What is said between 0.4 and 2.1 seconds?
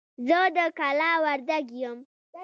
د کلاخ وردک يم.